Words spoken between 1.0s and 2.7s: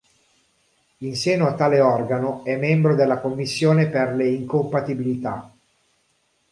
In seno a tale organo è